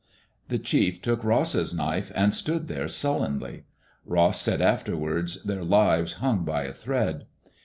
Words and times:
The 0.47 0.57
chief 0.57 0.99
took 0.99 1.23
Ross's 1.23 1.75
knife 1.75 2.11
and 2.15 2.33
stood 2.33 2.67
there 2.67 2.87
sullenly. 2.87 3.65
Ross 4.03 4.41
said 4.41 4.59
afterwards 4.59 5.43
their 5.43 5.63
lives 5.63 6.13
hung 6.13 6.43
by 6.43 6.63
a 6.63 6.73
thread. 6.73 7.27